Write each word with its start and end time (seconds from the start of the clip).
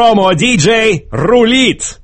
Промо-диджей 0.00 1.08
рулит! 1.10 2.00